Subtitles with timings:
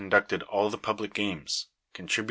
[0.09, 2.19] ducted all the public games, contribute